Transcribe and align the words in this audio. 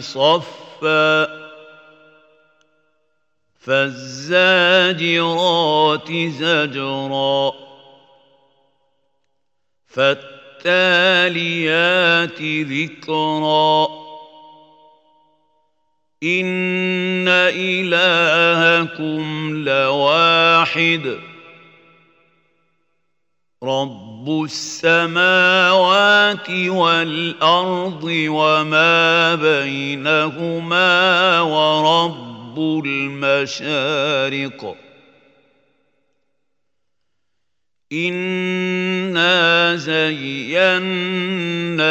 صفا 0.00 1.28
فالزاجرات 3.60 4.52
زجرا 6.12 7.52
فالتاليات 9.86 11.12
ذكرا. 12.42 14.07
ان 16.22 17.28
الهكم 17.54 19.24
لواحد 19.64 21.18
رب 23.62 24.42
السماوات 24.44 26.50
والارض 26.50 28.04
وما 28.04 29.34
بينهما 29.34 31.40
ورب 31.40 32.58
المشارق 32.86 34.76
انا 37.92 39.76
زينا 39.76 40.78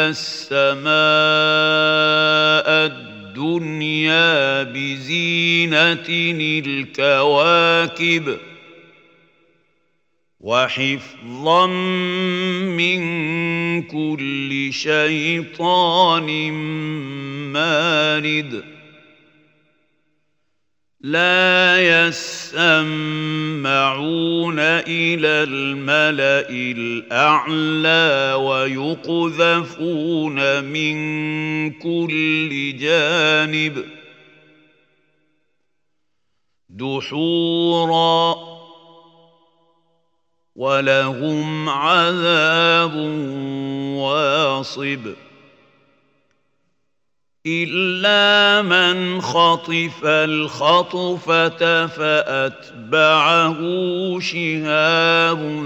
السماء 0.08 0.88
الدنيا 2.86 3.07
بزينة 4.62 6.08
الكواكب 6.66 8.38
وحفظا 10.40 11.66
من 12.66 13.02
كل 13.82 14.68
شيطان 14.72 16.52
مارد 17.52 18.77
لا 21.00 21.78
يسمعون 21.78 22.58
إلى 24.58 25.28
الملأ 25.28 26.50
الأعلى 26.50 28.34
ويقذفون 28.34 29.84
من 30.64 30.98
كل 31.70 32.76
جانب 32.76 33.84
دحورا 36.68 38.34
ولهم 40.56 41.68
عذاب 41.68 42.94
واصب 43.94 45.14
الا 47.48 48.62
من 48.62 49.20
خطف 49.20 50.04
الخطفه 50.04 51.86
فاتبعه 51.86 53.60
شهاب 54.20 55.62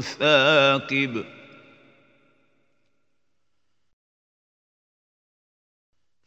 ثاقب. 0.00 1.24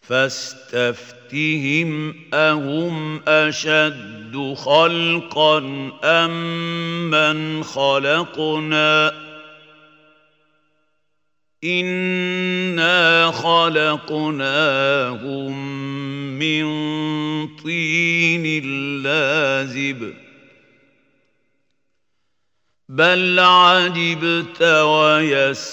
فاستفتهم 0.02 1.92
اهم 2.34 3.22
اشد 3.28 4.53
خلقا 4.58 5.58
ام 6.03 6.31
من 7.09 7.64
خلقنا. 7.64 9.12
خلقناهم 13.31 15.52
من 16.40 16.66
طين 17.56 18.64
لازب. 19.03 20.14
بل 22.90 23.40
عجبت 23.40 24.62
ويسخرون. 24.62 25.72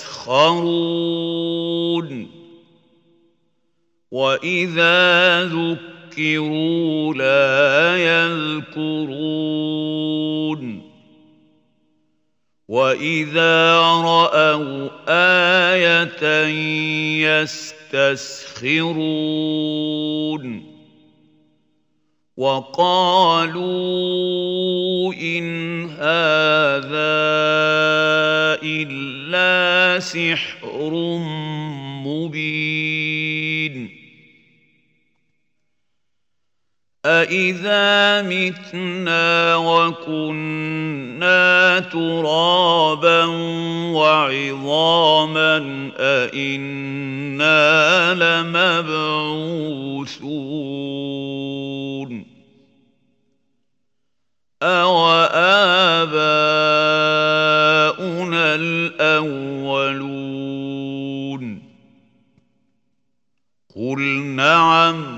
وإذا 4.10 5.44
ذكروا 5.44 7.14
لا 7.14 7.96
يذكرون. 7.96 10.87
واذا 12.68 13.80
راوا 13.80 14.88
إيه 15.08 16.04
يستسخرون 17.92 18.78
وقالوا 22.36 23.64
ان 25.14 25.84
هذا 25.90 27.18
الا 28.62 29.98
سحر 30.00 30.90
مبين 32.04 32.57
أإذا 37.08 38.22
متنا 38.22 39.56
وكنا 39.56 40.98
ترابا 41.80 43.24
وعظاما 43.94 45.56
أإنا 45.98 47.54
لمبعوثون 48.14 49.28
أوآباؤنا 54.62 55.34
الأولون 58.54 59.88
قل 63.76 64.00
نعم 64.20 65.17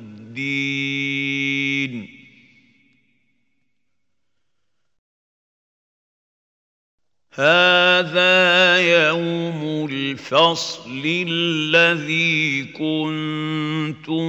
هذا 7.33 8.77
يوم 9.07 9.87
الفصل 9.91 11.03
الذي 11.05 12.63
كنتم 12.63 14.25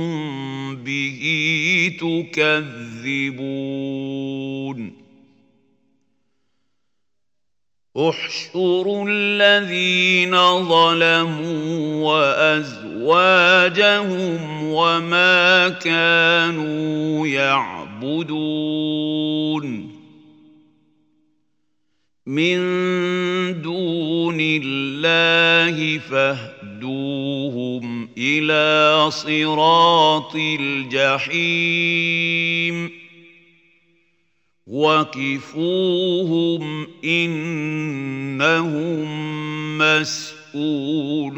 به 0.76 1.22
تكذبون. 2.00 3.42
احشروا 7.96 9.08
الذين 9.08 10.36
ظلموا 10.68 12.04
وأزواجهم 12.64 14.62
وما 14.62 15.68
كانوا 15.68 17.26
يعبدون. 17.26 17.92
من 22.26 22.58
دون 23.62 24.38
الله 24.40 25.98
فاهدوهم 25.98 28.08
إلى 28.18 29.10
صراط 29.10 30.36
الجحيم. 30.36 31.42
وقفوهم 34.66 36.62
انهم 37.04 38.62
مسئولون 39.78 41.32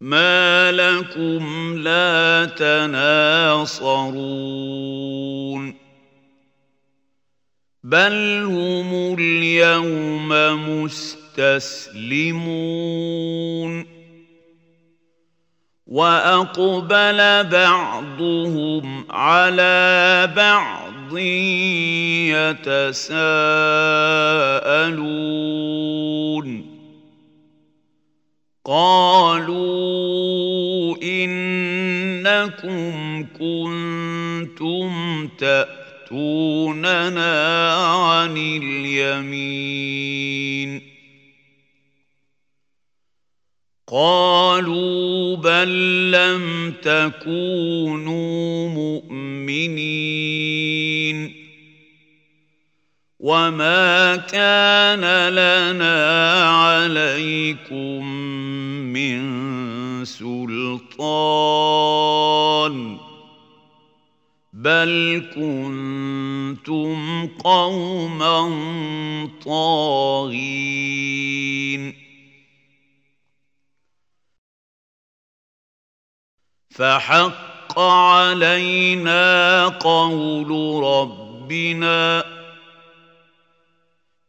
ما 0.00 0.72
لكم 0.72 1.76
لا 1.76 2.44
تناصرون 2.44 4.10
بل 7.84 8.42
هم 8.44 9.14
اليوم 9.18 10.28
مستسلمون 10.68 11.90
وأقبل 15.90 17.44
بعضهم 17.44 19.04
على 19.10 20.32
بعض 20.36 21.18
يتساءلون. 22.58 23.50
قالوا 28.64 29.76
إنكم 31.02 32.90
كنتم 33.38 34.90
تأتوننا 35.38 36.94
عن 37.74 38.36
اليمين. 38.36 39.70
قالوا 43.90 45.36
بل 45.36 45.70
لم 46.10 46.72
تكونوا 46.82 48.68
مؤمنين 48.68 50.20
وما 53.20 54.16
كان 54.16 55.28
لنا 55.28 56.44
عليكم 56.50 58.04
من 58.92 59.20
سلطان 60.04 61.50
بل 64.52 65.22
كنتم 65.34 67.26
قوما 67.26 68.50
طاغين 69.44 70.80
فحق 76.70 77.78
علينا 77.78 79.68
قول 79.68 80.82
ربنا 80.84 82.24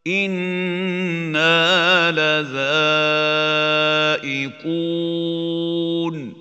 إنا 0.08 2.12
لذائقون. 4.22 6.34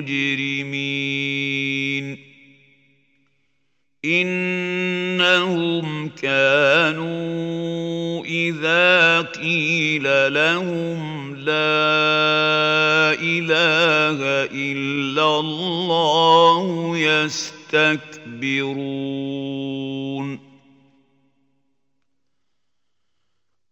إنهم 4.05 6.09
كانوا 6.09 8.25
إذا 8.25 9.21
قيل 9.21 10.33
لهم 10.33 11.35
لا 11.35 13.13
إله 13.21 14.17
إلا 14.53 15.39
الله 15.39 16.97
يستكبرون. 16.97 18.15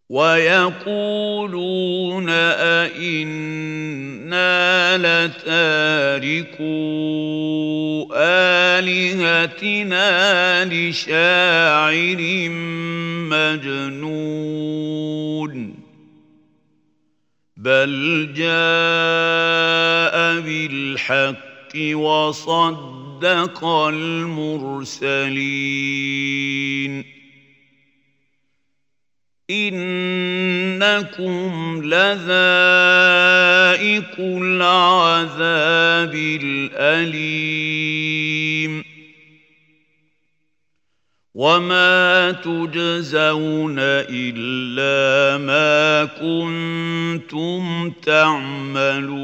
ويقولون 0.10 2.30
أئنا 4.34 4.98
لتاركو 5.28 6.64
آلهتنا 8.16 10.06
لشاعر 10.66 12.50
مجنون 13.30 14.74
بل 17.58 18.30
جاء 18.36 20.16
بالحق 20.42 21.76
وصدق 21.94 23.66
المرسلين 23.66 25.14
إنكم 29.50 31.42
لذائق 31.84 32.44
العذاب 34.20 36.16
الأليم. 36.44 37.74
وما 41.36 42.32
تجزون 42.32 43.76
إلا 43.80 45.38
ما 45.38 46.06
كنتم 46.06 47.92
تعملون. 48.06 49.24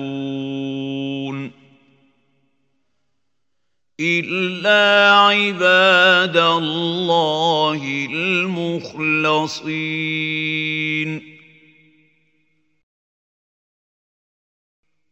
الا 3.99 5.11
عباد 5.15 6.37
الله 6.37 8.07
المخلصين 8.11 9.59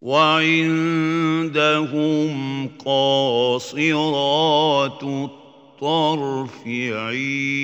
وعندهم 0.02 1.16
قاصرات 2.84 4.06
عين 6.94 7.56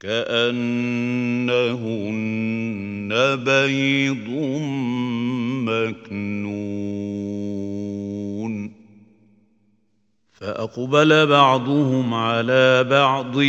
كأنهن 0.00 1.46
بيض 3.44 4.28
مكنون 5.68 7.06
فأقبل 10.32 11.26
بعضهم 11.26 12.14
على 12.14 12.84
بعض 12.84 13.40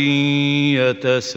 يتساءلون 0.74 1.28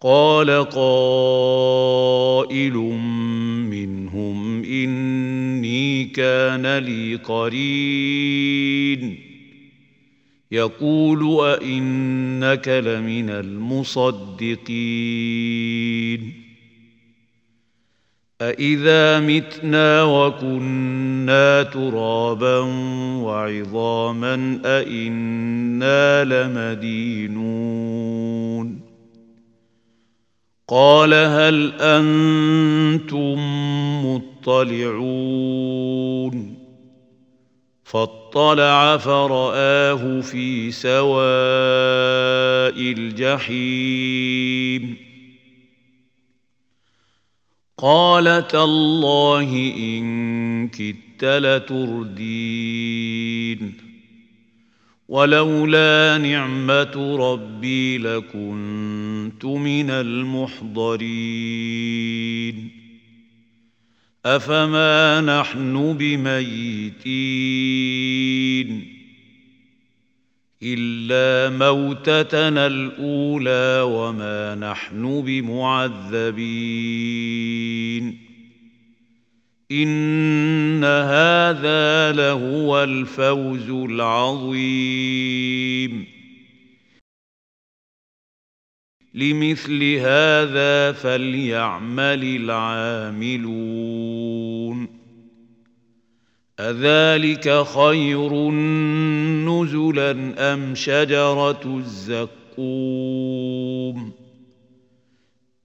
قال 0.00 0.70
قائل 0.70 2.72
منهم 3.70 4.64
إني 4.64 6.04
كان 6.04 6.78
لي 6.78 7.14
قرين. 7.14 9.18
يقول 10.52 11.46
أئنك 11.46 12.68
لمن 12.68 13.30
المصدقين. 13.30 14.66
أإذا 18.40 19.20
متنا 19.20 20.02
وكنا 20.02 21.62
ترابا 21.62 22.58
وعظاما 23.22 24.60
أإنا 24.64 26.24
لمدينون. 26.24 27.85
قال 30.68 31.14
هل 31.14 31.72
أنتم 31.80 33.36
مطلعون 34.46 36.56
فاطلع 37.84 38.96
فرآه 38.96 40.20
في 40.20 40.70
سواء 40.70 41.26
الجحيم 42.92 44.96
قال 47.78 48.48
تالله 48.48 49.72
إن 49.76 50.68
كدت 50.68 51.24
لتردين 51.24 52.66
ولولا 55.08 56.18
نعمة 56.18 57.16
ربي 57.20 57.98
لكنت 57.98 59.05
من 59.44 59.90
المحضرين. 59.90 61.06
أفما 64.26 65.20
نحن 65.20 65.96
بميتين؟ 65.98 66.96
إلا 70.62 71.56
موتتنا 71.56 72.66
الأولى 72.66 73.80
وما 73.82 74.54
نحن 74.54 75.22
بمعذبين. 75.26 76.36
إن 79.72 80.84
هذا 80.84 82.12
لهو 82.12 82.84
الفوز 82.84 83.70
العظيم. 83.70 84.56
لمثل 89.16 89.94
هذا 89.94 90.92
فليعمل 90.92 92.24
العاملون. 92.24 93.46
أذلك 96.60 97.64
خير 97.64 98.50
نزلا 99.48 100.34
أم 100.54 100.74
شجرة 100.74 101.82
الزقوم؟ 102.58 104.12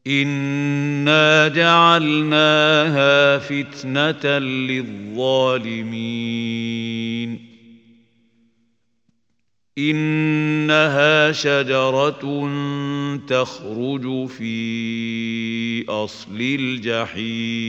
إنا 0.08 1.48
جعلناها 1.48 3.38
فتنة 3.38 4.40
للظالمين. 4.40 5.92
إنها 9.78 11.32
شجرة 11.32 12.50
تخرج 13.28 14.28
في 14.28 15.86
أصل 15.90 16.38
الجحيم. 16.42 17.62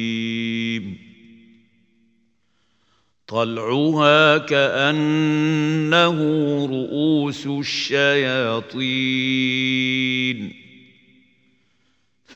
طلعها 3.28 4.38
كأنه 4.38 6.18
رؤوس 6.66 7.46
الشياطين. 7.46 8.82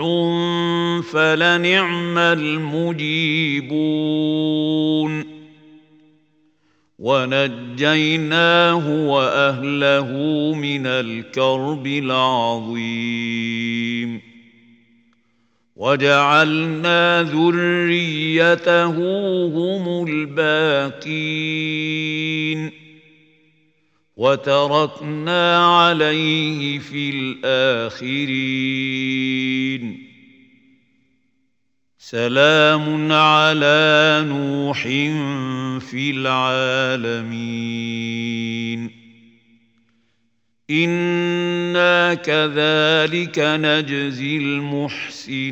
فلنعم 1.12 2.18
المجيبون. 2.18 2.98
ونجيناه 7.00 9.08
وأهله 9.08 10.12
من 10.56 10.86
الكرب 10.86 11.88
العظيم. 11.88 13.57
وجعلنا 15.78 17.24
ذريته 17.24 18.96
هم 19.46 20.08
الباقين 20.10 21.58
وتركنا 24.18 25.78
عليه 25.78 26.80
في 26.80 27.10
الآخرين 27.10 28.38
سلام 31.98 33.12
على 33.12 34.26
نوح 34.28 34.82
في 35.80 36.12
العالمين 36.12 37.58
أنا 40.70 42.14
كذلك 42.14 43.40
نجزي 43.40 44.38
المحسنين 44.38 45.48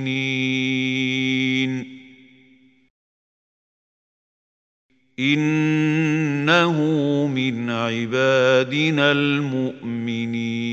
انه 5.19 6.81
من 7.27 7.69
عبادنا 7.69 9.11
المؤمنين 9.11 10.65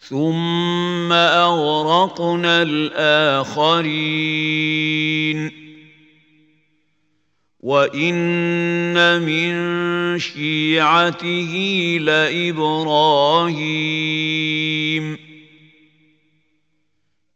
ثم 0.00 1.12
اغرقنا 1.12 2.62
الاخرين 2.62 4.04
وان 7.64 9.22
من 9.22 9.54
شيعته 10.18 11.52
لابراهيم 12.00 13.64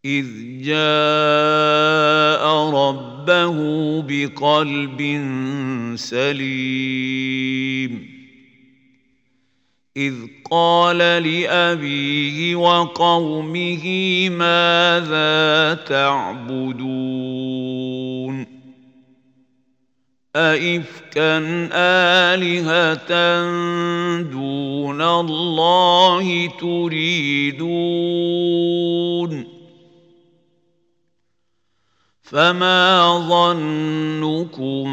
اذ 0.04 0.26
جاء 0.62 2.44
ربه 2.70 3.56
بقلب 4.02 5.00
سليم 5.96 8.08
اذ 9.96 10.14
قال 10.50 10.98
لابيه 10.98 12.56
وقومه 12.56 13.84
ماذا 14.28 15.74
تعبدون 15.74 17.27
أئفكا 20.38 21.38
آلهة 21.72 23.10
دون 24.22 25.02
الله 25.02 26.50
تريدون. 26.60 27.88
فما 32.22 33.18
ظنكم 33.28 34.86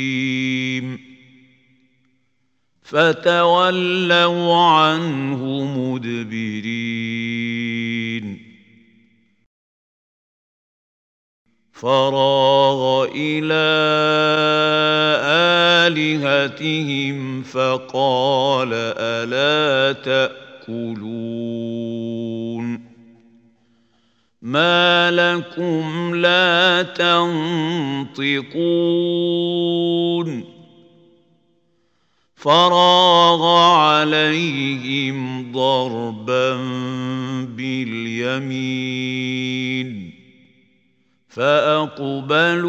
فتولوا 2.84 4.56
عنه 4.56 5.46
مدبرين. 5.78 6.92
فراغ 11.74 13.08
إلى 13.16 13.72
آلهتهم 15.88 17.44
فقال 17.44 18.70
ألا 18.98 19.94
تأكلون. 20.02 21.12
ما 24.42 25.12
لكم 25.12 26.16
لا 26.16 26.82
تنطقون 26.82 28.42
فراغ 32.36 33.46
عليهم 33.78 35.52
ضربا 35.52 36.56
باليمين 37.46 39.02
فاقبلوا 41.30 42.64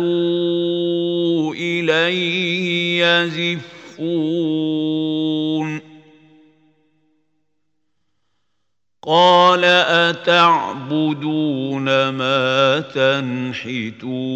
اليه 1.54 3.04
يزفون 3.04 4.72
قال 9.06 9.64
أتعبدون 10.14 11.84
ما 12.08 12.80
تنحتون 12.80 14.32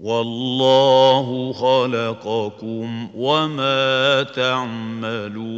والله 0.00 1.52
خلقكم 1.52 3.08
وما 3.14 4.22
تعملون 4.22 5.54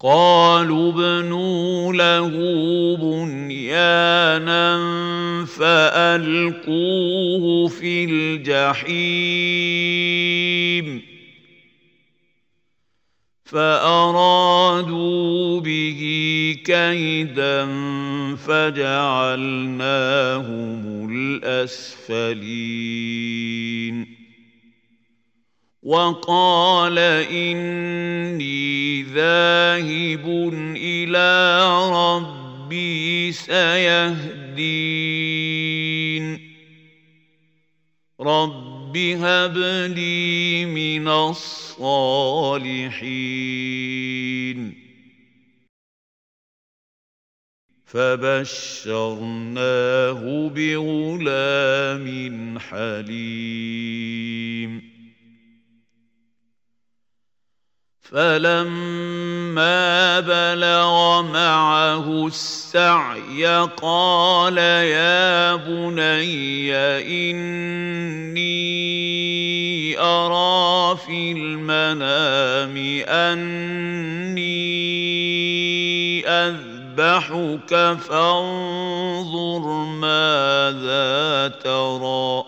قالوا 0.00 0.92
ابنوا 0.92 1.92
له 1.92 2.30
بنيانا 2.96 4.78
فألقوه 5.58 6.88
في 7.68 8.04
الجحيم 8.04 9.48
فأرادوا 13.48 15.00
به 15.60 16.00
كيدا 16.64 17.66
فجعلناهم 18.36 19.50
الأسفلين. 21.12 22.28
وقال 25.82 26.98
إني 27.32 29.02
ذاهب 29.02 30.52
إلى 30.76 31.64
ربي 31.90 33.32
سيهدين. 33.32 34.68
رب 38.20 38.77
رب 38.88 38.96
هب 38.96 39.56
لي 39.96 40.64
من 40.64 41.08
الصالحين 41.08 41.78
فبشرناه 47.84 49.28
بغلام 50.48 52.06
حليم 52.58 54.27
فلما 58.12 59.80
بلغ 60.20 61.22
معه 61.22 62.26
السعي 62.26 63.46
قال 63.82 64.58
يا 64.58 65.54
بني 65.56 66.72
إني 67.30 68.48
أرى 70.00 70.96
في 70.96 71.32
المنام 71.32 72.76
أني 73.08 74.68
أذبحك 76.28 77.98
فانظر 78.08 79.68
ماذا 80.00 81.48
ترى. 81.48 82.47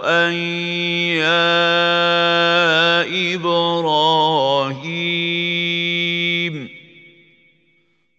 أن 0.05 0.33
يا 1.17 1.57
إبراهيم 3.35 4.77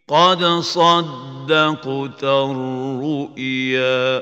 قد 0.08 0.46
صدقت 0.46 2.24
الرؤيا 2.24 4.22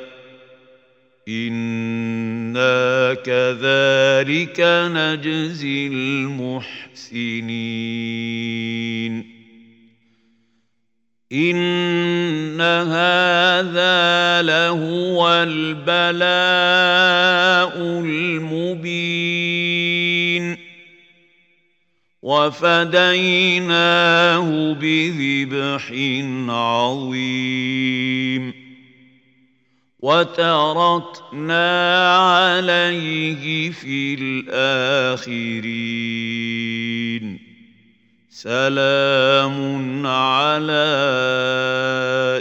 أنا 1.27 3.13
كذلك 3.13 4.59
نجزي 4.93 5.87
المحسنين 5.87 7.35
ان 11.31 12.61
هذا 12.61 14.41
لهو 14.41 15.43
البلاء 15.43 16.15
المبين 18.05 19.37
وفديناه 22.21 23.63
بذبح 24.73 25.91
عظيم 26.49 27.85
وتركنا 30.05 31.67
عليه 32.17 33.71
في 33.71 34.13
الآخرين. 34.21 35.25
سلام 38.29 40.07
على 40.07 40.85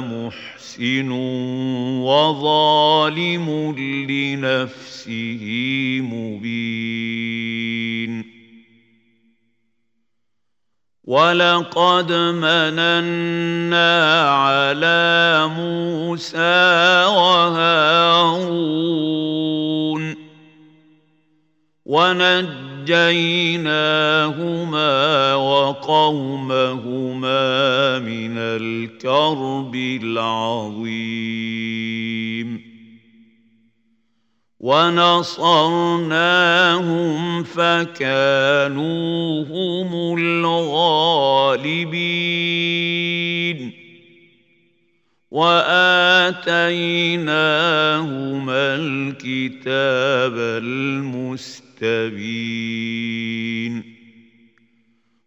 محسن 0.00 1.10
وظالم 2.00 3.46
لنفسه 4.08 5.44
مبين. 6.00 7.44
ولقد 11.04 12.12
مننا 12.12 13.92
على 14.30 15.44
موسى 15.56 17.04
وهارون 17.04 18.64
ونجيناهما 21.84 22.84
وقومهما 25.34 27.38
من 27.98 28.38
الكرب 28.38 29.74
العظيم 30.02 30.94
ونصرناهم 34.60 35.44
فكانوا 37.44 39.44
هم 39.44 40.18
الغالبين 40.18 40.64
وآتيناهما 45.34 46.54
الكتاب 48.74 50.34
المستبين 50.62 51.74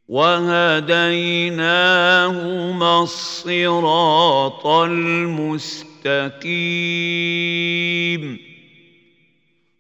وهديناهما 0.08 1.44
الصراط 3.04 4.68
المستقيم 4.68 5.68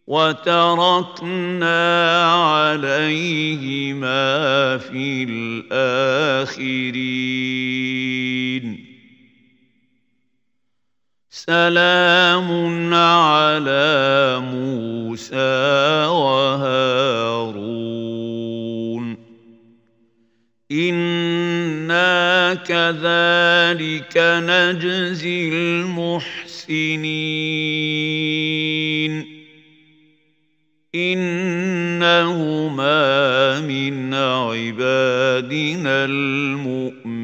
وتركنا 0.07 1.81
عليهما 2.33 3.97
في 4.77 5.23
الآخرين 5.29 6.87
سلام 11.49 12.93
على 12.93 14.39
موسى 14.43 16.05
وهارون. 16.11 17.07
أنا 20.71 22.53
كذلك 22.53 24.17
نجزي 24.17 25.49
المحسنين. 25.49 26.57
انهما 30.95 31.99
من 33.59 34.13
عبادنا 34.13 36.05
المؤمنين. 36.05 37.16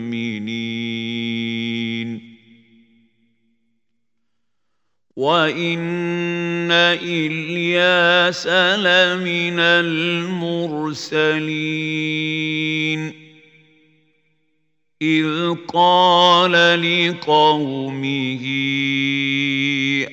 وان 5.15 6.71
الياس 6.71 8.47
لمن 8.47 9.59
المرسلين 9.59 11.03
اذ 15.01 15.55
قال 15.67 16.51
لقومه 16.81 18.41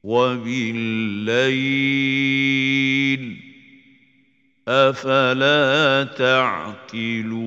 وبالليل 0.04 1.42
افلا 4.68 6.04
تعقلون 6.18 7.42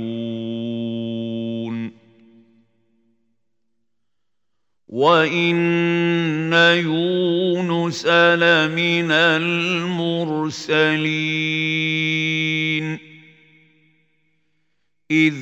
وان 4.95 6.53
يونس 6.53 8.05
لمن 8.07 9.11
المرسلين 9.11 10.55
اذ 15.11 15.33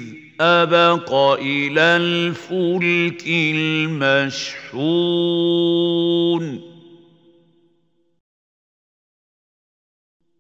ابق 0.41 1.13
إلى 1.39 1.81
الفلك 1.81 3.23
المشحون 3.27 4.73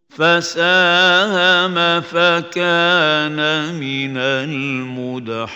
فساهم 0.09 2.01
فكان 2.01 3.39
من 3.75 4.17
المدحضين 4.17 5.53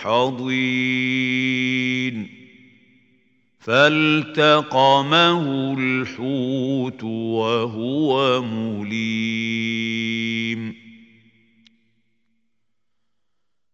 فالتقمه 3.68 5.44
الحوت 5.78 7.04
وهو 7.04 8.42
مليم. 8.42 9.28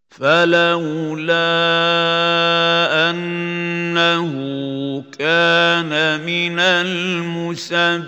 فلولا 0.09 1.35
أنه 3.09 4.31
كان 5.19 6.25
من 6.25 6.59
المسبحين 6.59 8.05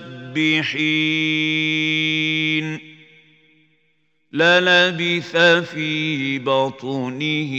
للبث 4.37 5.37
في 5.73 6.39
بطنه 6.39 7.53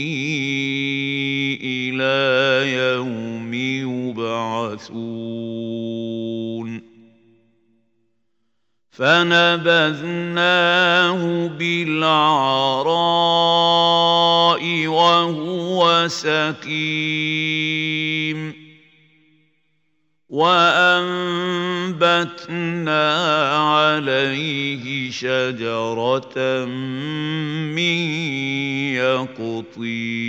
إلى 1.61 2.71
يوم 2.73 3.53
يبعثون. 3.53 5.29
فنبذناه 8.91 10.27
بالعراء 11.47 12.07
وهو 14.87 16.07
سقيم. 16.07 17.58
وأنبتنا 21.99 22.35
عليه 23.57 25.11
شجرة 25.11 26.65
من 27.75 27.99
يقطين 28.95 30.19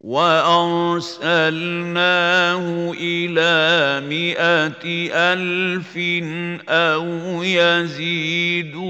وأرسلناه 0.00 1.32
إلى 3.00 4.00
مائه 4.08 5.10
ألف 5.12 5.96
أو 6.68 7.42
يزيدون 7.42 8.80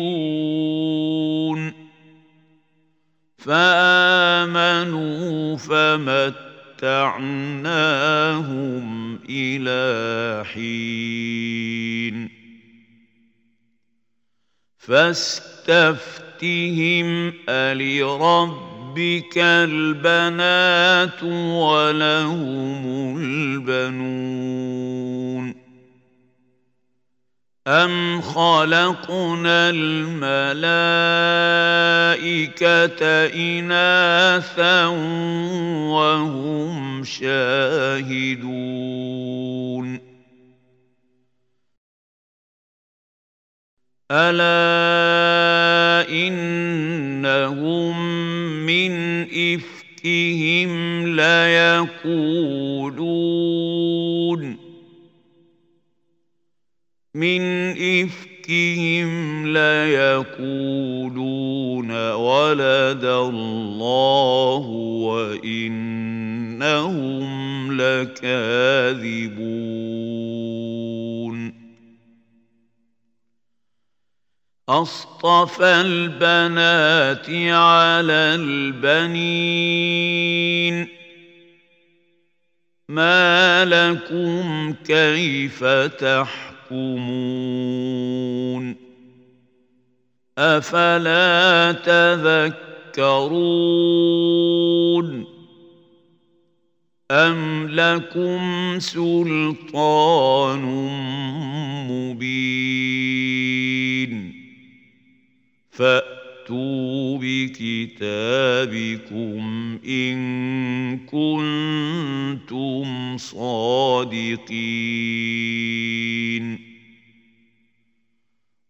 فآمنوا 3.38 5.00
فمتعناهم 6.80 8.08
إلى 9.28 10.44
حين 10.44 12.30
فاستفتهم 14.78 16.02
الرب 17.48 18.70
ربك 18.90 19.38
البنات 19.38 21.22
ولهم 21.22 22.82
البنون 23.18 24.50
أم 27.66 28.20
خلقنا 28.20 29.70
الملائكة 29.70 30.86
إناثا 33.34 34.86
وهم 35.92 37.04
شاهدون 37.04 38.50
ألا 44.10 44.50
إنهم 46.10 47.96
من 48.66 49.22
إفكهم 49.22 51.06
ليقولون 51.16 52.60
من 57.14 57.70
إفكهم 57.70 59.46
ليقولون 59.46 60.50
ولد 62.12 63.04
الله 63.04 64.66
وإنهم 65.06 65.90
لكاذبون. 67.80 69.30
أصطفى 74.68 75.64
البنات 75.64 77.30
على 77.50 78.34
البنين. 78.34 79.80
ما 82.88 83.64
لكم 83.64 84.72
كيف 84.84 85.64
تحكمون 85.64 86.59
أفلا 90.38 91.72
تذكرون 91.72 93.30
أم 97.10 97.68
لكم 97.68 98.78
سلطان 98.78 100.62
مبين؟ 101.90 103.20
فاتوا 106.50 107.18
بكتابكم 107.22 107.78
ان 109.86 110.98
كنتم 111.06 112.86
صادقين 113.16 114.40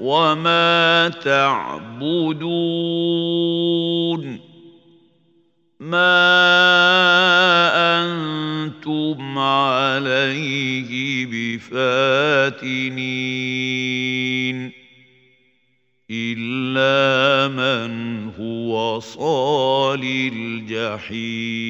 وما 0.00 1.08
تعبدون 1.08 2.54
ما 5.80 6.24
أنتم 8.02 9.38
عليه 9.38 11.26
بفاتنين 11.26 12.74
إلا 16.10 17.48
من 17.48 18.24
هو 18.38 19.00
صال 19.00 20.04
الجحيم 20.32 21.64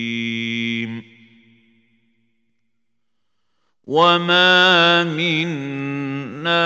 وما 3.86 5.04
منا 5.04 6.64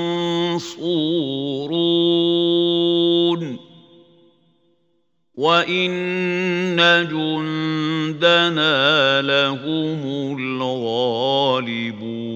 وإن 5.36 7.08
جندنا 7.12 9.22
لهم 9.22 10.02
الغالبون. 10.40 12.29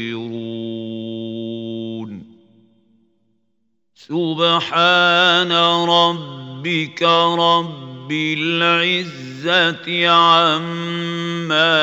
سبحان 3.94 5.52
ربك 5.88 7.02
رب 7.38 8.12
العزة 8.12 10.08
عما 10.08 11.76